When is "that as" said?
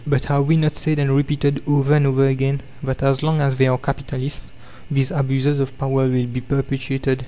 2.81-3.21